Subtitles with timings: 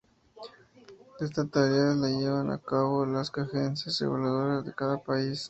[1.19, 5.39] Esta tarea la llevan a cabo las agencias reguladoras de cada país.